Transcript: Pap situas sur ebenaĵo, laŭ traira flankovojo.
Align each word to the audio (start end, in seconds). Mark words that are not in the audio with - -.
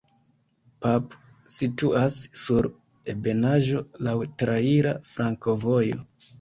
Pap 0.85 1.13
situas 1.57 2.17
sur 2.45 2.69
ebenaĵo, 3.15 3.87
laŭ 4.09 4.19
traira 4.43 4.99
flankovojo. 5.15 6.05